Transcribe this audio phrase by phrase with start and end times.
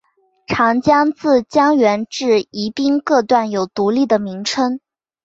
[0.47, 4.79] 长江自江源至宜宾各段有独立的名称。